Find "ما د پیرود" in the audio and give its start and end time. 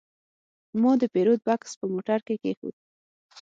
0.81-1.41